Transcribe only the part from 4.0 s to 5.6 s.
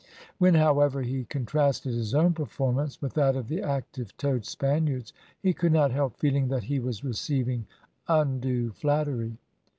toed Spaniards, he